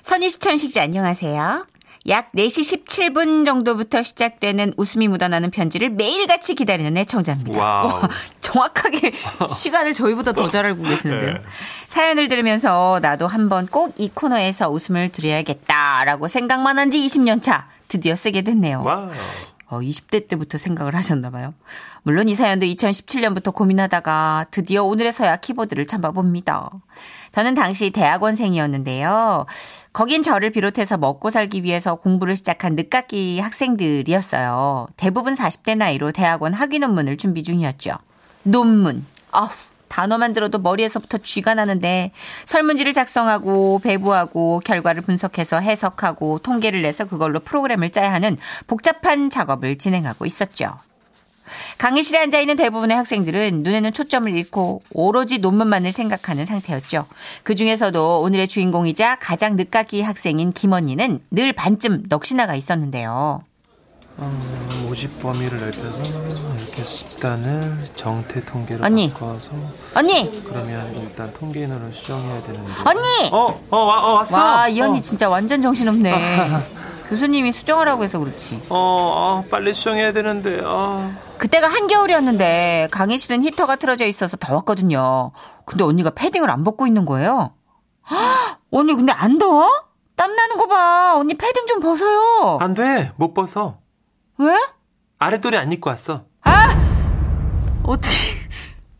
선희 0.02 0.28
시천식 0.28 0.72
씨 0.72 0.78
안녕하세요. 0.78 1.64
약 2.08 2.30
4시 2.32 2.84
17분 2.86 3.44
정도부터 3.44 4.02
시작되는 4.02 4.74
웃음이 4.76 5.08
묻어나는 5.08 5.50
편지를 5.50 5.90
매일같이 5.90 6.54
기다리는 6.54 6.96
애청자입니다. 6.96 7.58
와, 7.60 8.08
정확하게 8.40 9.12
시간을 9.50 9.94
저희보다 9.94 10.32
더 10.32 10.48
잘 10.48 10.66
알고 10.66 10.82
계시는데요. 10.84 11.32
네. 11.32 11.42
사연을 11.88 12.28
들으면서 12.28 13.00
나도 13.02 13.26
한번 13.26 13.66
꼭 13.66 13.94
이 13.98 14.10
코너에서 14.12 14.68
웃음을 14.70 15.10
드려야겠다라고 15.10 16.28
생각만 16.28 16.78
한 16.78 16.90
지 16.90 16.98
20년 17.04 17.42
차 17.42 17.66
드디어 17.88 18.14
쓰게 18.14 18.42
됐네요. 18.42 18.82
Wow. 18.84 19.08
어, 19.68 19.80
20대 19.80 20.28
때부터 20.28 20.58
생각을 20.58 20.94
하셨나 20.94 21.30
봐요. 21.30 21.52
물론 22.02 22.28
이 22.28 22.34
사연도 22.34 22.66
2017년부터 22.66 23.52
고민하다가 23.52 24.46
드디어 24.50 24.84
오늘에서야 24.84 25.36
키보드를 25.36 25.86
잡아봅니다. 25.86 26.70
저는 27.32 27.54
당시 27.54 27.90
대학원생이었는데요. 27.90 29.46
거긴 29.92 30.22
저를 30.22 30.50
비롯해서 30.50 30.98
먹고 30.98 31.30
살기 31.30 31.64
위해서 31.64 31.96
공부를 31.96 32.36
시작한 32.36 32.76
늦깎이 32.76 33.40
학생들이었어요. 33.40 34.86
대부분 34.96 35.34
40대 35.34 35.76
나이로 35.76 36.12
대학원 36.12 36.54
학위 36.54 36.78
논문을 36.78 37.16
준비 37.16 37.42
중이었죠. 37.42 37.92
논문. 38.44 39.04
아우. 39.32 39.48
단어만 39.96 40.34
들어도 40.34 40.58
머리에서부터 40.58 41.16
쥐가 41.16 41.54
나는데 41.54 42.10
설문지를 42.44 42.92
작성하고 42.92 43.78
배부하고 43.78 44.60
결과를 44.62 45.00
분석해서 45.00 45.60
해석하고 45.60 46.40
통계를 46.40 46.82
내서 46.82 47.06
그걸로 47.06 47.40
프로그램을 47.40 47.88
짜야 47.88 48.12
하는 48.12 48.36
복잡한 48.66 49.30
작업을 49.30 49.78
진행하고 49.78 50.26
있었죠. 50.26 50.74
강의실에 51.78 52.18
앉아 52.18 52.40
있는 52.40 52.56
대부분의 52.56 52.94
학생들은 52.94 53.62
눈에는 53.62 53.94
초점을 53.94 54.30
잃고 54.30 54.82
오로지 54.92 55.38
논문만을 55.38 55.92
생각하는 55.92 56.44
상태였죠. 56.44 57.06
그 57.42 57.54
중에서도 57.54 58.20
오늘의 58.20 58.48
주인공이자 58.48 59.16
가장 59.16 59.56
늦깎이 59.56 60.02
학생인 60.02 60.52
김 60.52 60.72
언니는 60.72 61.20
늘 61.30 61.54
반쯤 61.54 62.08
넋이 62.10 62.36
나가 62.36 62.54
있었는데요. 62.54 63.44
어, 64.18 64.32
모집 64.86 65.20
범위를 65.20 65.60
넓혀서 65.60 66.02
이렇게 66.58 66.82
집단을 66.82 67.84
정태 67.96 68.42
통계로 68.44 68.82
언니. 68.84 69.10
바꿔서 69.10 69.50
언니! 69.94 70.42
그러면 70.44 70.90
일단 70.96 71.32
통계인으로 71.34 71.92
수정해야 71.92 72.42
되는데 72.42 72.72
언니! 72.86 73.30
어, 73.30 73.60
어, 73.70 73.76
와, 73.76 74.04
어, 74.04 74.14
왔어. 74.14 74.38
와, 74.38 74.68
이 74.68 74.80
언니 74.80 74.98
어. 74.98 75.02
진짜 75.02 75.28
완전 75.28 75.60
정신없네. 75.60 76.12
교수님이 77.10 77.52
수정하라고 77.52 78.04
해서 78.04 78.18
그렇지. 78.18 78.62
어, 78.70 78.74
어, 78.74 79.44
빨리 79.50 79.74
수정해야 79.74 80.12
되는데. 80.12 80.60
어. 80.64 81.14
그때가 81.36 81.68
한겨울이었는데 81.68 82.88
강의실은 82.90 83.42
히터가 83.42 83.76
틀어져 83.76 84.06
있어서 84.06 84.38
더웠거든요. 84.38 85.30
근데 85.66 85.84
언니가 85.84 86.08
패딩을 86.10 86.50
안 86.50 86.64
벗고 86.64 86.86
있는 86.86 87.04
거예요. 87.04 87.52
헉, 88.10 88.58
언니 88.72 88.94
근데 88.94 89.12
안 89.12 89.36
더워? 89.38 89.68
땀 90.16 90.34
나는 90.34 90.56
거 90.56 90.66
봐. 90.66 91.16
언니 91.18 91.34
패딩 91.34 91.66
좀 91.66 91.80
벗어요. 91.80 92.56
안 92.60 92.72
돼. 92.72 93.12
못 93.16 93.34
벗어. 93.34 93.76
왜? 94.38 94.54
아랫돌이 95.18 95.56
안 95.56 95.72
입고 95.72 95.90
왔어. 95.90 96.24
어떻게? 97.82 98.14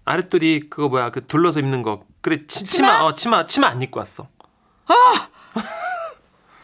아랫돌이 0.05 0.69
그거 0.71 0.89
뭐야? 0.89 1.11
그 1.11 1.27
둘러서 1.27 1.61
입는 1.61 1.83
거. 1.83 2.05
그래 2.21 2.47
치, 2.47 2.65
치마 2.65 3.03
어 3.03 3.15
치마 3.15 3.47
치마 3.47 3.69
안 3.69 3.83
입고 3.83 3.99
왔어. 3.99 4.29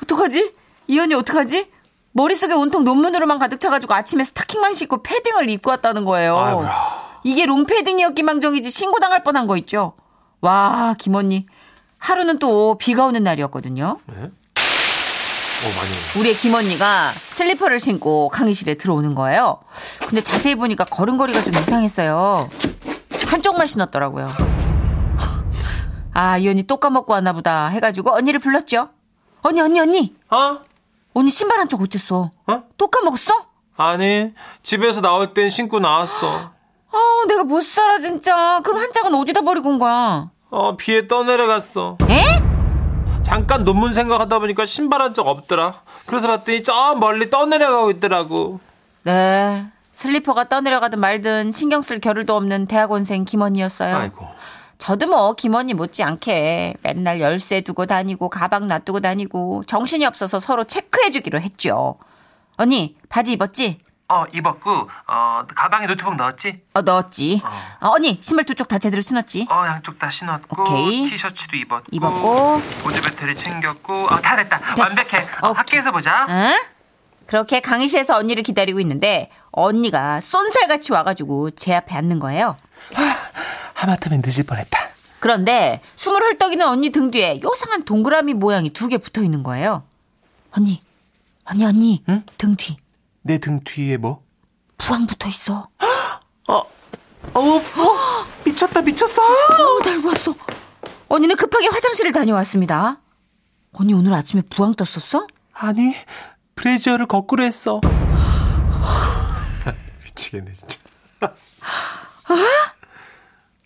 어떡하지? 0.02 0.54
이 0.88 0.98
언니 0.98 1.14
어떡하지? 1.14 1.70
머릿속에 2.12 2.52
온통 2.54 2.84
논문으로만 2.84 3.38
가득 3.38 3.58
차가지고 3.60 3.94
아침에 3.94 4.24
스타킹만 4.24 4.74
신고 4.74 5.02
패딩을 5.02 5.48
입고 5.50 5.70
왔다는 5.70 6.04
거예요. 6.04 6.38
아이고야. 6.38 7.20
이게 7.24 7.46
롱패딩이었기 7.46 8.22
망정이지 8.22 8.70
신고당할 8.70 9.22
뻔한 9.22 9.46
거 9.46 9.56
있죠. 9.58 9.94
와, 10.40 10.94
김 10.98 11.14
언니. 11.14 11.46
하루는 11.98 12.38
또 12.38 12.76
비가 12.78 13.06
오는 13.06 13.22
날이었거든요. 13.22 13.98
네? 14.06 14.30
어 15.64 15.66
많이. 15.78 16.20
우리의 16.20 16.34
김 16.34 16.54
언니가 16.54 17.12
슬리퍼를 17.14 17.78
신고 17.78 18.28
강의실에 18.30 18.74
들어오는 18.74 19.14
거예요. 19.14 19.58
근데 20.00 20.22
자세히 20.22 20.54
보니까 20.56 20.84
걸음걸이가 20.84 21.44
좀 21.44 21.54
이상했어요. 21.54 22.48
한쪽만 23.28 23.66
신었더라고요. 23.66 24.28
아, 26.14 26.36
이 26.38 26.48
언니 26.48 26.64
또 26.64 26.76
까먹고 26.78 27.12
왔나 27.12 27.32
보다 27.32 27.68
해가지고 27.68 28.14
언니를 28.14 28.40
불렀죠. 28.40 28.90
언니, 29.42 29.60
언니, 29.60 29.80
언니. 29.80 30.14
어? 30.30 30.58
언니 31.14 31.30
신발 31.30 31.58
한쪽 31.60 31.80
어땠어? 31.80 32.30
어? 32.46 32.62
또 32.76 32.88
까먹었어? 32.88 33.32
아니 33.76 34.32
집에서 34.62 35.00
나올 35.00 35.32
땐 35.32 35.48
신고 35.48 35.78
나왔어. 35.78 36.52
아, 36.92 37.24
내가 37.28 37.44
못 37.44 37.62
살아 37.62 37.98
진짜. 37.98 38.60
그럼 38.64 38.80
한 38.80 38.92
짝은 38.92 39.14
어디다 39.14 39.40
버리고 39.42 39.70
온 39.70 39.78
거야? 39.78 40.30
어 40.50 40.76
비에 40.76 41.08
떠내려갔어. 41.08 41.96
에? 42.10 42.41
잠깐 43.22 43.64
논문 43.64 43.92
생각하다 43.92 44.38
보니까 44.40 44.66
신발 44.66 45.00
한 45.00 45.12
적 45.12 45.26
없더라. 45.26 45.74
그래서 46.06 46.26
봤더니 46.26 46.62
저 46.62 46.94
멀리 46.94 47.28
떠내려가고 47.30 47.90
있더라고. 47.92 48.60
네. 49.04 49.66
슬리퍼가 49.92 50.48
떠내려가든 50.48 50.98
말든 51.00 51.50
신경 51.50 51.82
쓸 51.82 51.98
겨를도 52.00 52.34
없는 52.34 52.66
대학원생 52.66 53.24
김언니였어요. 53.24 53.94
아이고. 53.94 54.26
저도 54.78 55.06
뭐 55.06 55.34
김언니 55.34 55.74
못지않게 55.74 56.76
맨날 56.82 57.20
열쇠 57.20 57.60
두고 57.60 57.84
다니고 57.86 58.30
가방 58.30 58.66
놔두고 58.68 59.00
다니고 59.00 59.64
정신이 59.66 60.06
없어서 60.06 60.40
서로 60.40 60.64
체크해주기로 60.64 61.40
했죠. 61.40 61.96
언니 62.56 62.96
바지 63.10 63.32
입었지? 63.32 63.78
어 64.12 64.26
입었고 64.34 64.90
어 65.06 65.42
가방에 65.54 65.86
노트북 65.86 66.16
넣었지? 66.16 66.60
어 66.74 66.82
넣었지. 66.82 67.40
어, 67.80 67.88
언니 67.94 68.18
신발 68.20 68.44
두 68.44 68.54
쪽 68.54 68.68
다 68.68 68.78
제대로 68.78 69.00
신었지? 69.00 69.46
어 69.50 69.64
양쪽 69.66 69.98
다 69.98 70.10
신었고 70.10 70.60
오케이. 70.62 71.08
티셔츠도 71.08 71.56
입었고 71.56 71.86
입었고. 71.90 72.60
보조 72.82 73.00
배터리 73.02 73.34
챙겼고 73.34 73.94
어, 74.06 74.20
다 74.20 74.36
됐다 74.36 74.58
됐어. 74.58 74.82
완벽해 74.82 75.28
어, 75.40 75.52
학교에서 75.52 75.90
보자 75.92 76.26
응? 76.28 76.54
그렇게 77.26 77.60
강의실에서 77.60 78.16
언니를 78.18 78.42
기다리고 78.42 78.80
있는데 78.80 79.30
언니가 79.52 80.20
쏜살같이 80.20 80.92
와가지고 80.92 81.52
제 81.52 81.74
앞에 81.74 81.94
앉는 81.94 82.18
거예요. 82.18 82.56
하마터면 83.74 84.22
늦을 84.24 84.44
뻔했다 84.44 84.78
그런데 85.20 85.80
숨을 85.96 86.20
헐떡이는 86.22 86.66
언니 86.66 86.90
등 86.90 87.10
뒤에 87.10 87.40
요상한 87.42 87.84
동그라미 87.84 88.34
모양이 88.34 88.70
두 88.70 88.88
개 88.88 88.98
붙어 88.98 89.22
있는 89.22 89.42
거예요. 89.44 89.82
언니, 90.56 90.82
언니, 91.44 91.64
언니, 91.64 92.04
응? 92.08 92.24
등 92.36 92.56
뒤. 92.56 92.76
내 93.22 93.38
등 93.38 93.60
뒤에 93.64 93.96
뭐? 93.96 94.22
부항 94.78 95.06
붙어 95.06 95.28
있어. 95.28 95.68
어, 96.48 96.62
어, 97.34 97.62
미쳤다 98.44 98.82
미쳤어 98.82 99.22
어, 99.22 99.80
달고 99.82 100.08
왔어. 100.08 100.34
언니는 101.08 101.36
급하게 101.36 101.68
화장실을 101.68 102.12
다녀왔습니다. 102.12 103.00
언니 103.72 103.94
오늘 103.94 104.12
아침에 104.12 104.42
부항 104.50 104.72
떴었어? 104.72 105.26
아니 105.54 105.94
브래지어를 106.56 107.06
거꾸로 107.06 107.44
했어 107.44 107.80
미치겠네 110.04 110.52
진짜 110.52 110.78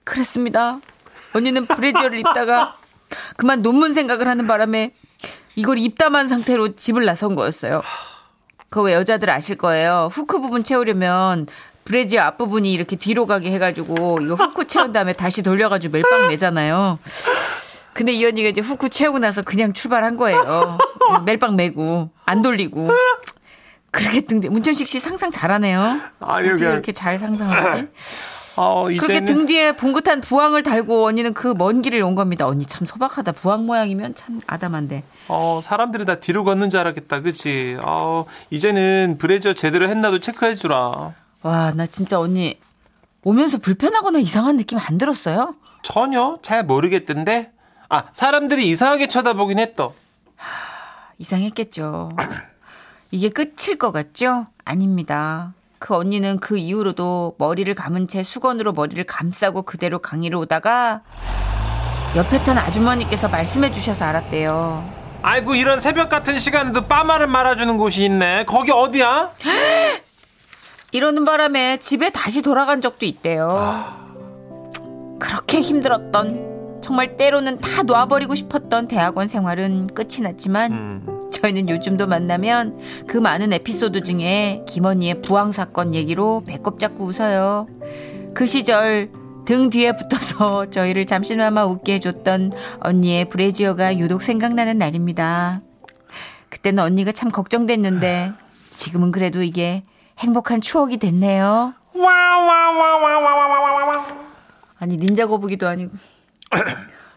그랬습니다. 0.04 0.80
언니는 1.34 1.66
브래지어를 1.66 2.18
입다가 2.20 2.76
그만 3.36 3.62
논문 3.62 3.94
생각을 3.94 4.28
하는 4.28 4.46
바람에 4.46 4.94
이걸 5.56 5.78
입담한 5.78 6.28
상태로 6.28 6.76
집을 6.76 7.04
나선 7.04 7.34
거였어요. 7.34 7.82
그거 8.68 8.82
왜 8.82 8.94
여자들 8.94 9.30
아실 9.30 9.56
거예요. 9.56 10.08
후크 10.12 10.40
부분 10.40 10.64
채우려면 10.64 11.46
브래지어 11.84 12.22
앞부분이 12.22 12.72
이렇게 12.72 12.96
뒤로 12.96 13.26
가게 13.26 13.52
해가지고 13.52 14.20
이거 14.22 14.34
후크 14.34 14.66
채운 14.66 14.92
다음에 14.92 15.12
다시 15.12 15.42
돌려가지고 15.42 15.92
멜빵 15.98 16.28
매잖아요. 16.28 16.98
근데 17.92 18.12
이 18.12 18.24
언니가 18.26 18.48
이제 18.48 18.60
후크 18.60 18.88
채우고 18.90 19.20
나서 19.20 19.42
그냥 19.42 19.72
출발한 19.72 20.16
거예요. 20.16 20.78
멜빵 21.24 21.56
매고 21.56 22.10
안 22.26 22.42
돌리고. 22.42 22.90
그렇게 23.92 24.20
등뒤 24.22 24.50
문천식 24.50 24.86
씨 24.88 25.00
상상 25.00 25.30
잘하네요. 25.30 25.80
아니요, 26.20 26.50
어떻게 26.52 26.54
그냥- 26.56 26.72
이렇게 26.74 26.92
잘 26.92 27.16
상상하지? 27.16 27.88
어 28.56 28.84
그렇게 28.86 29.24
등 29.24 29.44
뒤에 29.46 29.72
봉긋한 29.76 30.20
부항을 30.22 30.62
달고 30.62 31.04
언니는 31.06 31.34
그 31.34 31.52
먼 31.54 31.82
길을 31.82 32.02
온 32.02 32.14
겁니다. 32.14 32.46
언니 32.46 32.64
참 32.66 32.86
소박하다. 32.86 33.32
부항 33.32 33.66
모양이면 33.66 34.14
참 34.14 34.40
아담한데. 34.46 35.02
어 35.28 35.60
사람들이 35.62 36.04
다 36.06 36.16
뒤로 36.20 36.42
걷는 36.44 36.70
줄 36.70 36.80
알았겠다 36.80 37.20
그치 37.20 37.76
어 37.82 38.24
이제는 38.50 39.16
브래지어 39.18 39.52
제대로 39.54 39.88
했나도 39.88 40.20
체크해주라 40.20 41.14
와, 41.42 41.72
나 41.74 41.86
진짜 41.86 42.18
언니 42.18 42.58
오면서 43.24 43.58
불편하거나 43.58 44.18
이상한 44.20 44.56
느낌 44.56 44.78
안 44.78 44.98
들었어요? 44.98 45.54
전혀 45.82 46.38
잘 46.42 46.64
모르겠던데 46.64 47.52
아 47.88 48.04
사람들이 48.12 48.66
이상하게 48.68 49.08
쳐다보긴 49.08 49.58
했더 49.58 49.92
이상했겠죠. 51.18 52.10
이게 53.10 53.28
끝일 53.28 53.78
것 53.78 53.92
같죠? 53.92 54.46
아닙니다. 54.64 55.54
그 55.86 55.94
언니는 55.94 56.40
그 56.40 56.58
이후로도 56.58 57.36
머리를 57.38 57.72
감은 57.72 58.08
채 58.08 58.24
수건으로 58.24 58.72
머리를 58.72 59.04
감싸고 59.04 59.62
그대로 59.62 60.00
강의를 60.00 60.36
오다가 60.36 61.02
옆에 62.16 62.42
탄 62.42 62.58
아주머니께서 62.58 63.28
말씀해 63.28 63.70
주셔서 63.70 64.04
알았대요. 64.06 64.84
아이고 65.22 65.54
이런 65.54 65.78
새벽 65.78 66.08
같은 66.08 66.40
시간에도 66.40 66.88
빠마를 66.88 67.28
말아주는 67.28 67.76
곳이 67.78 68.04
있네 68.04 68.46
거기 68.46 68.72
어디야? 68.72 69.30
이러는 70.90 71.24
바람에 71.24 71.76
집에 71.76 72.10
다시 72.10 72.42
돌아간 72.42 72.80
적도 72.80 73.06
있대요. 73.06 73.46
그렇게 75.20 75.60
힘들었던 75.60 76.80
정말 76.82 77.16
때로는 77.16 77.60
다 77.60 77.84
놔버리고 77.84 78.34
싶었던 78.34 78.88
대학원 78.88 79.28
생활은 79.28 79.94
끝이 79.94 80.22
났지만 80.22 80.72
음. 80.72 81.15
저희는 81.36 81.68
요즘도 81.68 82.06
만나면 82.06 82.78
그 83.06 83.16
많은 83.16 83.52
에피소드 83.52 84.02
중에 84.02 84.62
김언니의 84.66 85.20
부항 85.22 85.52
사건 85.52 85.94
얘기로 85.94 86.44
배꼽 86.46 86.78
잡고 86.78 87.04
웃어요. 87.04 87.68
그 88.34 88.46
시절 88.46 89.10
등 89.44 89.70
뒤에 89.70 89.92
붙어서 89.94 90.70
저희를 90.70 91.06
잠시나마 91.06 91.64
웃게 91.64 91.94
해줬던 91.94 92.52
언니의 92.80 93.26
브래지어가 93.28 93.98
유독 93.98 94.22
생각나는 94.22 94.78
날입니다. 94.78 95.60
그때는 96.48 96.82
언니가 96.82 97.12
참 97.12 97.30
걱정됐는데 97.30 98.32
지금은 98.72 99.12
그래도 99.12 99.42
이게 99.42 99.82
행복한 100.18 100.60
추억이 100.60 100.96
됐네요. 100.96 101.74
아니 104.78 104.96
닌자 104.96 105.26
거북이도 105.26 105.68
아니고 105.68 105.92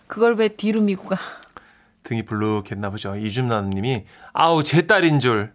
그걸 0.08 0.36
왜 0.36 0.50
뒤로 0.50 0.82
미고 0.82 1.08
가? 1.08 1.18
등이 2.10 2.24
불룩했나 2.26 2.90
보죠 2.90 3.16
이준남 3.16 3.70
님이 3.70 4.06
아우 4.34 4.64
제 4.64 4.88
딸인 4.88 5.20
줄 5.20 5.54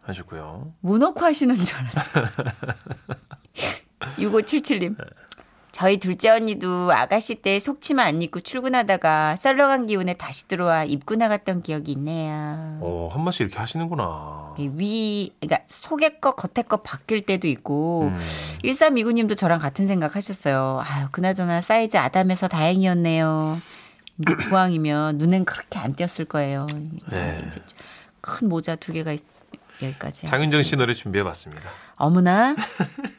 하셨고요 0.00 0.72
문어코 0.80 1.24
하시는 1.24 1.54
줄 1.54 1.76
알았어. 1.76 2.20
6577님. 4.16 4.96
저희 5.72 5.98
둘째 5.98 6.30
언니도 6.30 6.90
아가씨 6.92 7.36
때 7.36 7.58
속치마 7.60 8.02
안 8.02 8.20
입고 8.20 8.40
출근하다가 8.40 9.36
썰러간 9.36 9.86
기운에 9.86 10.14
다시 10.14 10.48
들어와 10.48 10.84
입고 10.84 11.14
나갔던 11.14 11.62
기억이 11.62 11.92
있네요. 11.92 12.78
어, 12.80 13.08
한 13.12 13.22
번씩 13.24 13.42
이렇게 13.42 13.58
하시는구나 13.58 14.54
위, 14.58 15.32
그러니까 15.40 15.64
속에 15.68 16.18
거 16.18 16.32
겉에 16.32 16.64
거 16.66 16.78
바뀔 16.78 17.24
때도 17.24 17.46
있고 17.46 18.10
음. 18.12 18.18
1329님도 18.64 19.36
저랑 19.36 19.60
같은 19.60 19.86
생각 19.86 20.16
하셨어요. 20.16 20.82
아유, 20.84 21.06
그나저나 21.12 21.60
사이즈 21.60 21.96
아담해서 21.96 22.48
다행이었네요. 22.48 23.58
이제 24.20 24.36
부항이면 24.36 25.18
눈엔 25.18 25.44
그렇게 25.44 25.78
안 25.78 25.94
띄었을 25.94 26.26
거예요. 26.26 26.66
네. 27.10 27.42
이제 27.48 27.60
큰 28.20 28.48
모자 28.48 28.76
두 28.76 28.92
개가 28.92 29.12
있, 29.12 29.22
여기까지. 29.82 30.26
장윤정 30.26 30.62
씨 30.62 30.76
노래 30.76 30.92
준비해봤습니다. 30.94 31.68
어머나 31.96 32.54